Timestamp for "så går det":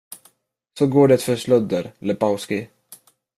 0.79-1.17